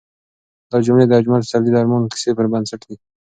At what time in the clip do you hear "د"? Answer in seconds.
1.07-1.13, 1.71-1.75